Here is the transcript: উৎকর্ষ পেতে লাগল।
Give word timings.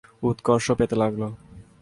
উৎকর্ষ 0.23 0.67
পেতে 0.71 0.95
লাগল। 0.95 1.21